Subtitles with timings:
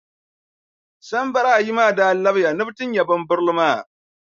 [1.09, 3.77] Sambara ayi maa daa labiya ni bɛ ti nya bimbirili maa.